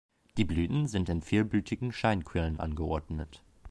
[0.37, 3.43] Die Blüten sind in vielblütigen Scheinquirlen angeordnet.